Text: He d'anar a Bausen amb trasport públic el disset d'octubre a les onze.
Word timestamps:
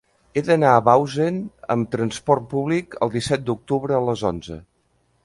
He 0.33 0.41
d'anar 0.45 0.69
a 0.77 0.79
Bausen 0.87 1.37
amb 1.75 1.91
trasport 1.97 2.47
públic 2.55 2.97
el 3.07 3.13
disset 3.17 3.47
d'octubre 3.51 3.99
a 3.99 4.05
les 4.09 4.25
onze. 4.31 4.59